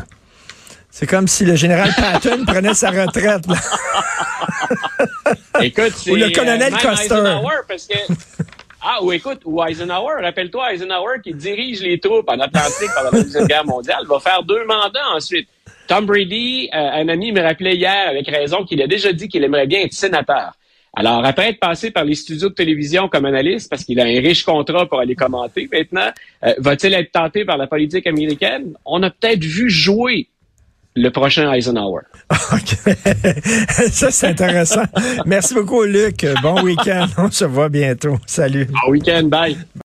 C'est 0.90 1.06
comme 1.06 1.28
si 1.28 1.44
le 1.44 1.56
général 1.56 1.90
Patton 1.94 2.44
prenait 2.46 2.72
sa 2.72 2.90
retraite. 2.90 3.46
Là. 3.46 3.56
écoute, 5.62 5.92
c'est... 5.96 6.12
Ou 6.12 6.14
le 6.14 6.30
colonel 6.30 6.72
euh, 6.72 6.76
Custer. 6.76 7.40
Parce 7.68 7.86
que... 7.86 7.98
Ah, 8.86 9.02
ou 9.02 9.12
écoute, 9.12 9.40
ou 9.44 9.64
Eisenhower, 9.64 10.22
rappelle-toi 10.22 10.74
Eisenhower 10.74 11.16
qui 11.22 11.32
dirige 11.32 11.80
les 11.80 11.98
troupes 11.98 12.28
en 12.28 12.38
Atlantique 12.38 12.90
pendant 12.94 13.10
la 13.12 13.22
Deuxième 13.22 13.46
Guerre 13.46 13.64
mondiale, 13.64 14.04
va 14.06 14.20
faire 14.20 14.42
deux 14.42 14.64
mandats 14.66 15.08
ensuite. 15.14 15.48
Tom 15.86 16.06
Brady, 16.06 16.68
euh, 16.74 16.78
un 16.78 17.08
ami 17.08 17.32
me 17.32 17.40
rappelait 17.40 17.76
hier 17.76 18.08
avec 18.08 18.26
raison 18.28 18.64
qu'il 18.64 18.80
a 18.82 18.86
déjà 18.86 19.12
dit 19.12 19.28
qu'il 19.28 19.44
aimerait 19.44 19.66
bien 19.66 19.80
être 19.80 19.92
sénateur. 19.92 20.56
Alors, 20.96 21.24
après 21.24 21.50
être 21.50 21.58
passé 21.58 21.90
par 21.90 22.04
les 22.04 22.14
studios 22.14 22.48
de 22.48 22.54
télévision 22.54 23.08
comme 23.08 23.24
analyste, 23.24 23.68
parce 23.68 23.84
qu'il 23.84 23.98
a 23.98 24.04
un 24.04 24.20
riche 24.20 24.44
contrat 24.44 24.86
pour 24.86 25.00
aller 25.00 25.16
commenter 25.16 25.68
maintenant, 25.70 26.10
euh, 26.44 26.54
va-t-il 26.58 26.94
être 26.94 27.10
tenté 27.10 27.44
par 27.44 27.56
la 27.56 27.66
politique 27.66 28.06
américaine? 28.06 28.74
On 28.84 29.02
a 29.02 29.10
peut-être 29.10 29.42
vu 29.42 29.68
jouer 29.68 30.28
le 30.94 31.10
prochain 31.10 31.52
Eisenhower. 31.52 32.02
OK. 32.52 32.94
Ça, 33.90 34.10
c'est 34.12 34.28
intéressant. 34.28 34.84
Merci 35.26 35.54
beaucoup, 35.54 35.82
Luc. 35.82 36.24
Bon 36.42 36.62
week-end. 36.62 37.06
On 37.18 37.30
se 37.30 37.44
voit 37.44 37.68
bientôt. 37.68 38.16
Salut. 38.26 38.66
Bon 38.66 38.92
week-end. 38.92 39.24
Bye. 39.24 39.56